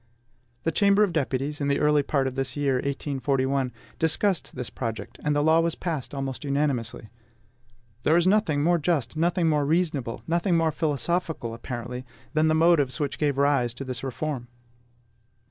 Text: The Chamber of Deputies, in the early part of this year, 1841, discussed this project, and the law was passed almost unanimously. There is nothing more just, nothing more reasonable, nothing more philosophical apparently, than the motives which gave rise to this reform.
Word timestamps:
The 0.63 0.71
Chamber 0.71 1.03
of 1.03 1.13
Deputies, 1.13 1.61
in 1.61 1.67
the 1.67 1.79
early 1.79 2.01
part 2.01 2.25
of 2.25 2.33
this 2.33 2.57
year, 2.57 2.77
1841, 2.77 3.71
discussed 3.99 4.55
this 4.55 4.71
project, 4.71 5.19
and 5.23 5.35
the 5.35 5.43
law 5.43 5.59
was 5.59 5.75
passed 5.75 6.15
almost 6.15 6.43
unanimously. 6.43 7.09
There 8.01 8.17
is 8.17 8.25
nothing 8.25 8.63
more 8.63 8.79
just, 8.79 9.15
nothing 9.15 9.47
more 9.47 9.63
reasonable, 9.63 10.23
nothing 10.25 10.57
more 10.57 10.71
philosophical 10.71 11.53
apparently, 11.53 12.03
than 12.33 12.47
the 12.47 12.55
motives 12.55 12.99
which 12.99 13.19
gave 13.19 13.37
rise 13.37 13.75
to 13.75 13.83
this 13.83 14.03
reform. 14.03 14.47